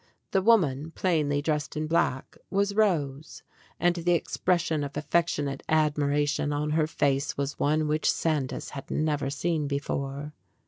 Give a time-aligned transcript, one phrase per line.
[0.31, 3.43] The woman, plainly dressed in black, was Rose,
[3.79, 9.29] and the expression of affectionate admiration on her face was one which Sandys had never
[9.29, 10.33] seen before.